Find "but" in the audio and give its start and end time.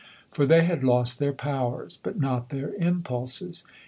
2.01-2.19